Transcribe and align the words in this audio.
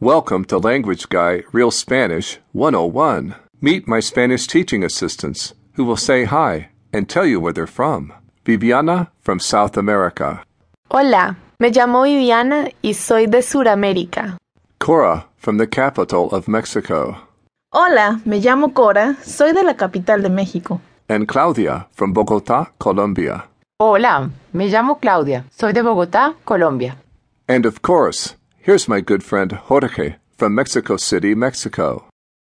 Welcome 0.00 0.44
to 0.48 0.58
Language 0.58 1.08
Guy 1.08 1.42
Real 1.52 1.70
Spanish 1.70 2.38
101. 2.52 3.34
Meet 3.62 3.88
my 3.88 4.00
Spanish 4.00 4.46
teaching 4.46 4.84
assistants 4.84 5.54
who 5.72 5.86
will 5.86 5.96
say 5.96 6.24
hi 6.24 6.68
and 6.92 7.08
tell 7.08 7.24
you 7.24 7.40
where 7.40 7.54
they're 7.54 7.66
from. 7.66 8.12
Viviana 8.44 9.10
from 9.22 9.40
South 9.40 9.78
America. 9.78 10.42
Hola, 10.90 11.38
me 11.58 11.70
llamo 11.70 12.02
Viviana 12.02 12.70
y 12.82 12.92
soy 12.92 13.26
de 13.26 13.38
Sudamérica. 13.38 14.36
Cora 14.78 15.24
from 15.38 15.56
the 15.56 15.66
capital 15.66 16.28
of 16.28 16.46
Mexico. 16.46 17.16
Hola, 17.72 18.20
me 18.26 18.38
llamo 18.38 18.74
Cora, 18.74 19.16
soy 19.22 19.54
de 19.54 19.62
la 19.62 19.72
capital 19.78 20.20
de 20.20 20.28
México. 20.28 20.78
And 21.08 21.26
Claudia 21.26 21.86
from 21.92 22.12
Bogota, 22.12 22.70
Colombia. 22.78 23.46
Hola, 23.80 24.30
me 24.52 24.68
llamo 24.68 25.00
Claudia. 25.00 25.46
Soy 25.50 25.72
de 25.72 25.80
Bogotá, 25.80 26.34
Colombia. 26.44 26.98
And 27.48 27.64
of 27.64 27.80
course, 27.80 28.35
here's 28.66 28.88
my 28.88 29.00
good 29.00 29.22
friend 29.22 29.52
Jorge 29.52 30.16
from 30.36 30.52
Mexico 30.52 30.96
City, 30.96 31.36
Mexico. 31.36 32.08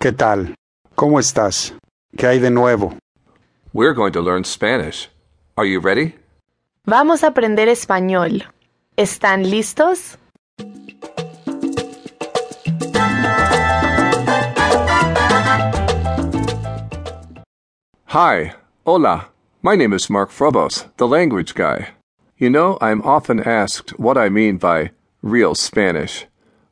¿Qué 0.00 0.12
tal? 0.12 0.54
¿Cómo 0.94 1.18
estás? 1.18 1.72
¿Qué 2.16 2.28
hay 2.28 2.38
de 2.38 2.50
nuevo? 2.50 2.96
We're 3.72 3.92
going 3.92 4.12
to 4.12 4.20
learn 4.20 4.44
Spanish. 4.44 5.08
Are 5.56 5.64
you 5.66 5.80
ready? 5.80 6.14
Vamos 6.86 7.24
a 7.24 7.32
aprender 7.32 7.68
español. 7.68 8.44
¿Están 8.96 9.50
listos? 9.50 10.16
Hi, 18.06 18.52
hola. 18.84 19.26
My 19.60 19.74
name 19.74 19.92
is 19.92 20.08
Mark 20.08 20.30
Frobose, 20.30 20.86
the 20.98 21.08
language 21.08 21.54
guy. 21.56 21.88
You 22.38 22.48
know, 22.50 22.78
I'm 22.80 23.02
often 23.02 23.40
asked 23.40 23.98
what 23.98 24.16
I 24.16 24.28
mean 24.28 24.58
by 24.58 24.92
real 25.30 25.54
Spanish. 25.54 26.26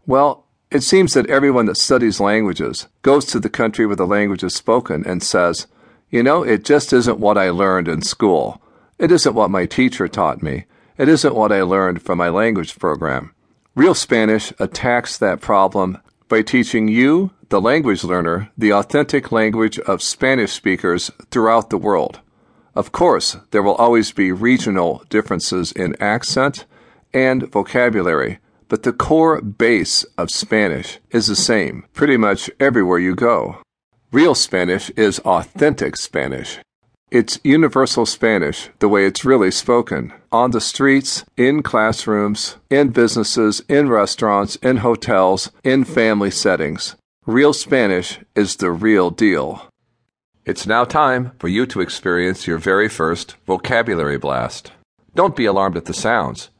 Well, 0.06 0.46
it 0.70 0.82
seems 0.82 1.14
that 1.14 1.28
everyone 1.28 1.66
that 1.66 1.76
studies 1.76 2.20
languages 2.20 2.88
goes 3.02 3.24
to 3.26 3.40
the 3.40 3.50
country 3.50 3.86
where 3.86 3.96
the 3.96 4.06
language 4.06 4.42
is 4.42 4.54
spoken 4.54 5.04
and 5.06 5.22
says, 5.22 5.66
you 6.10 6.22
know, 6.22 6.42
it 6.42 6.64
just 6.64 6.92
isn't 6.92 7.18
what 7.18 7.38
I 7.38 7.50
learned 7.50 7.88
in 7.88 8.02
school. 8.02 8.60
It 8.98 9.10
isn't 9.10 9.34
what 9.34 9.50
my 9.50 9.66
teacher 9.66 10.08
taught 10.08 10.42
me. 10.42 10.66
It 10.96 11.08
isn't 11.08 11.34
what 11.34 11.52
I 11.52 11.62
learned 11.62 12.02
from 12.02 12.18
my 12.18 12.28
language 12.28 12.78
program. 12.78 13.34
Real 13.74 13.94
Spanish 13.94 14.52
attacks 14.60 15.18
that 15.18 15.40
problem 15.40 15.98
by 16.28 16.42
teaching 16.42 16.86
you, 16.88 17.32
the 17.48 17.60
language 17.60 18.04
learner, 18.04 18.50
the 18.56 18.72
authentic 18.72 19.32
language 19.32 19.78
of 19.80 20.02
Spanish 20.02 20.52
speakers 20.52 21.10
throughout 21.30 21.70
the 21.70 21.78
world. 21.78 22.20
Of 22.74 22.92
course, 22.92 23.36
there 23.50 23.62
will 23.62 23.74
always 23.74 24.12
be 24.12 24.32
regional 24.32 25.04
differences 25.08 25.72
in 25.72 26.00
accent 26.00 26.64
and 27.12 27.50
vocabulary, 27.50 28.38
but 28.68 28.82
the 28.82 28.92
core 28.92 29.40
base 29.40 30.04
of 30.18 30.30
Spanish 30.30 30.98
is 31.10 31.26
the 31.26 31.36
same 31.36 31.86
pretty 31.92 32.16
much 32.16 32.50
everywhere 32.58 32.98
you 32.98 33.14
go. 33.14 33.58
Real 34.12 34.34
Spanish 34.34 34.90
is 34.90 35.18
authentic 35.20 35.96
Spanish. 35.96 36.60
It's 37.10 37.38
universal 37.44 38.06
Spanish, 38.06 38.70
the 38.78 38.88
way 38.88 39.06
it's 39.06 39.24
really 39.24 39.50
spoken, 39.50 40.12
on 40.32 40.50
the 40.50 40.60
streets, 40.60 41.24
in 41.36 41.62
classrooms, 41.62 42.56
in 42.70 42.88
businesses, 42.88 43.62
in 43.68 43.88
restaurants, 43.88 44.56
in 44.56 44.78
hotels, 44.78 45.50
in 45.62 45.84
family 45.84 46.30
settings. 46.30 46.96
Real 47.26 47.52
Spanish 47.52 48.18
is 48.34 48.56
the 48.56 48.70
real 48.70 49.10
deal. 49.10 49.68
It's 50.44 50.66
now 50.66 50.84
time 50.84 51.32
for 51.38 51.48
you 51.48 51.66
to 51.66 51.80
experience 51.80 52.46
your 52.46 52.58
very 52.58 52.88
first 52.88 53.36
vocabulary 53.46 54.18
blast. 54.18 54.72
Don't 55.14 55.36
be 55.36 55.46
alarmed 55.46 55.76
at 55.76 55.84
the 55.84 55.94
sounds 55.94 56.50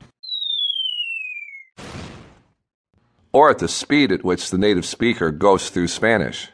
or 3.35 3.51
at 3.51 3.59
the 3.59 3.67
speed 3.67 4.13
at 4.13 4.25
which 4.25 4.51
the 4.51 4.57
native 4.57 4.87
speaker 4.87 5.33
goes 5.33 5.69
through 5.69 5.89
Spanish. 5.89 6.51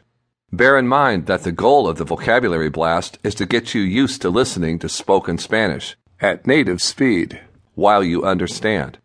Bear 0.51 0.79
in 0.79 0.87
mind 0.87 1.27
that 1.27 1.43
the 1.43 1.51
goal 1.51 1.87
of 1.87 1.97
the 1.97 2.03
vocabulary 2.03 2.69
blast 2.69 3.19
is 3.23 3.35
to 3.35 3.45
get 3.45 3.75
you 3.75 3.81
used 3.81 4.19
to 4.23 4.29
listening 4.31 4.79
to 4.79 4.89
spoken 4.89 5.37
Spanish 5.37 5.95
at 6.19 6.47
native 6.47 6.81
speed 6.81 7.39
while 7.75 8.03
you 8.03 8.23
understand. 8.23 8.97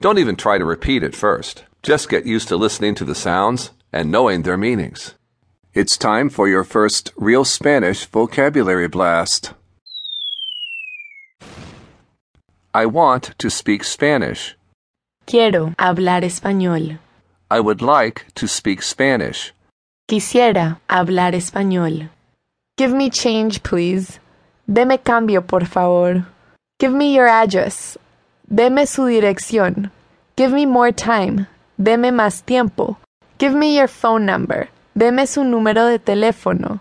Don't 0.00 0.18
even 0.18 0.36
try 0.36 0.58
to 0.58 0.64
repeat 0.64 1.02
it 1.02 1.16
first. 1.16 1.64
Just 1.82 2.08
get 2.08 2.24
used 2.24 2.46
to 2.48 2.56
listening 2.56 2.94
to 2.94 3.04
the 3.04 3.16
sounds 3.16 3.72
and 3.92 4.12
knowing 4.12 4.42
their 4.42 4.56
meanings. 4.56 5.14
It's 5.74 5.98
time 5.98 6.30
for 6.30 6.46
your 6.46 6.62
first 6.62 7.12
real 7.16 7.44
Spanish 7.44 8.04
vocabulary 8.06 8.86
blast. 8.86 9.54
I 12.72 12.86
want 12.86 13.34
to 13.38 13.50
speak 13.50 13.82
Spanish. 13.82 14.56
Quiero 15.26 15.74
hablar 15.78 16.22
español. 16.22 16.98
I 17.50 17.60
would 17.60 17.82
like 17.82 18.26
to 18.36 18.48
speak 18.48 18.82
Spanish. 18.82 19.52
Quisiera 20.08 20.80
hablar 20.88 21.34
español. 21.34 22.08
Give 22.76 22.92
me 22.92 23.10
change, 23.10 23.62
please. 23.62 24.18
Deme 24.66 24.98
cambio, 24.98 25.42
por 25.42 25.64
favor. 25.66 26.26
Give 26.80 26.92
me 26.92 27.14
your 27.14 27.28
address. 27.28 27.96
Deme 28.48 28.86
su 28.86 29.02
dirección. 29.06 29.90
Give 30.36 30.52
me 30.52 30.66
more 30.66 30.90
time. 30.92 31.46
Deme 31.80 32.10
más 32.12 32.44
tiempo. 32.44 32.96
Give 33.38 33.54
me 33.54 33.76
your 33.76 33.88
phone 33.88 34.26
number. 34.26 34.68
Deme 34.96 35.26
su 35.26 35.44
número 35.44 35.86
de 35.86 35.98
teléfono. 35.98 36.80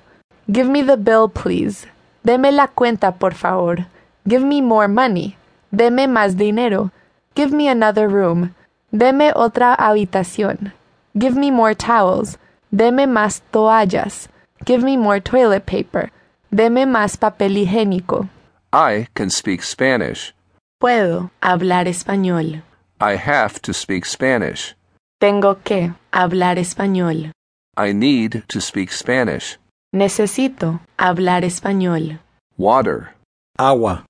Give 0.52 0.68
me 0.70 0.82
the 0.82 0.98
bill, 0.98 1.30
please. 1.30 1.86
Deme 2.26 2.52
la 2.52 2.68
cuenta, 2.68 3.12
por 3.12 3.34
favor. 3.34 3.86
Give 4.28 4.44
me 4.44 4.62
more 4.62 4.88
money. 4.88 5.36
Deme 5.72 6.08
más 6.08 6.36
dinero. 6.38 6.92
Give 7.36 7.52
me 7.52 7.68
another 7.68 8.08
room. 8.08 8.56
Deme 8.96 9.34
otra 9.36 9.76
habitación. 9.76 10.72
Give 11.18 11.36
me 11.36 11.50
more 11.50 11.74
towels. 11.74 12.38
Deme 12.72 13.08
más 13.08 13.42
toallas. 13.52 14.28
Give 14.66 14.84
me 14.84 14.98
more 14.98 15.20
toilet 15.20 15.66
paper. 15.66 16.12
Deme 16.54 16.86
más 16.86 17.18
papel 17.18 17.58
higiénico. 17.58 18.30
I 18.72 19.08
can 19.16 19.32
speak 19.32 19.64
Spanish. 19.64 20.34
Puedo 20.80 21.32
hablar 21.42 21.88
español. 21.88 22.62
I 23.02 23.16
have 23.16 23.60
to 23.64 23.74
speak 23.74 24.06
Spanish. 24.06 24.76
Tengo 25.20 25.56
que 25.64 25.94
hablar 26.12 26.58
español. 26.60 27.32
I 27.76 27.94
need 27.94 28.44
to 28.48 28.62
speak 28.62 28.92
Spanish. 28.92 29.58
Necesito 29.94 30.82
hablar 31.00 31.44
español. 31.44 32.20
Water. 32.58 33.16
Agua. 33.58 34.06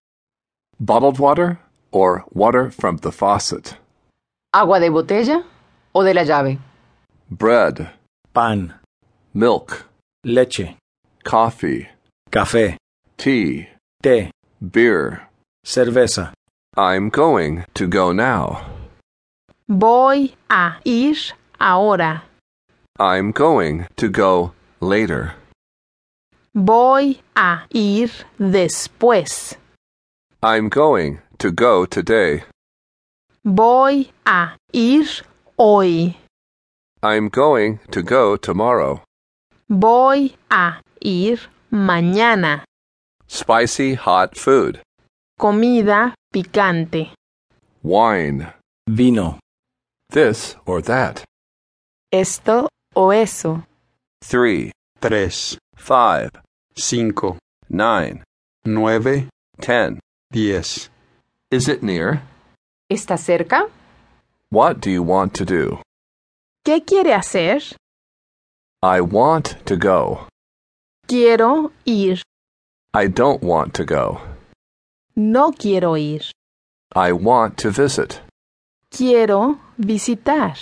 Bottled 0.78 1.20
water 1.20 1.60
or 1.92 2.26
water 2.34 2.70
from 2.70 2.98
the 2.98 3.12
faucet. 3.12 3.78
¿Agua 4.56 4.80
de 4.80 4.90
botella 4.90 5.44
o 5.96 6.04
de 6.04 6.14
la 6.14 6.24
llave? 6.24 6.60
Bread. 7.32 7.90
Pan. 8.34 8.76
Milk. 9.34 9.88
Leche. 10.24 10.78
Coffee. 11.24 11.90
Café. 12.32 12.78
Tea. 13.18 13.70
Té. 14.04 14.30
Beer. 14.62 15.28
Cerveza. 15.66 16.34
I'm 16.78 17.10
going 17.10 17.66
to 17.74 17.88
go 17.88 18.12
now. 18.12 18.66
Voy 19.68 20.34
a 20.50 20.76
ir 20.86 21.16
ahora. 21.60 22.24
I'm 23.00 23.32
going 23.32 23.88
to 23.96 24.08
go 24.08 24.52
later. 24.80 25.34
Voy 26.56 27.18
a 27.36 27.64
ir 27.74 28.10
después. 28.40 29.56
I'm 30.44 30.70
going 30.70 31.22
to 31.40 31.52
go 31.52 31.86
today. 31.86 32.44
Voy 33.46 34.10
a 34.26 34.56
ir 34.72 35.06
hoy. 35.58 36.16
I'm 37.02 37.28
going 37.28 37.80
to 37.92 38.02
go 38.02 38.38
tomorrow. 38.38 39.02
Voy 39.70 40.34
a 40.50 40.80
ir 41.02 41.40
mañana. 41.70 42.64
Spicy 43.28 43.96
hot 43.96 44.38
food. 44.38 44.80
Comida 45.38 46.16
picante. 46.34 47.10
Wine. 47.84 48.48
Vino. 48.88 49.40
This 50.10 50.56
or 50.66 50.82
that. 50.84 51.26
Esto 52.14 52.70
o 52.96 53.10
eso. 53.10 53.64
Three. 54.22 54.72
Tres. 55.02 55.58
Five. 55.76 56.30
Cinco. 56.78 57.38
Nine. 57.70 58.24
Nueve. 58.64 59.28
Ten. 59.60 60.00
Diez. 60.32 60.90
Is 61.52 61.68
it 61.68 61.84
near? 61.84 62.22
¿Está 62.94 63.18
cerca? 63.18 63.70
What 64.52 64.80
do 64.80 64.92
you 64.92 65.02
want 65.02 65.34
to 65.38 65.46
do? 65.46 65.82
¿Qué 66.64 66.86
quiere 66.86 67.16
hacer? 67.16 67.76
I 68.84 69.02
want 69.02 69.56
to 69.66 69.76
go. 69.76 70.28
Quiero 71.08 71.72
ir. 71.86 72.22
I 72.94 73.08
don't 73.08 73.42
want 73.42 73.74
to 73.78 73.84
go. 73.84 74.22
No 75.16 75.54
quiero 75.54 75.96
ir. 75.98 76.22
I 76.96 77.14
want 77.14 77.58
to 77.64 77.72
visit. 77.72 78.22
Quiero 78.92 79.58
visitar. 79.80 80.56